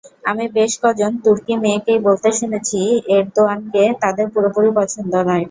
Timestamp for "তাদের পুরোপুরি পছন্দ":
4.03-5.13